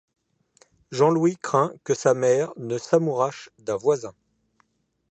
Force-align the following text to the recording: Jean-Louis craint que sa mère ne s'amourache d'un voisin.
Jean-Louis 0.91 1.35
craint 1.39 1.73
que 1.83 1.93
sa 1.93 2.15
mère 2.15 2.51
ne 2.57 2.79
s'amourache 2.79 3.51
d'un 3.59 3.75
voisin. 3.77 4.15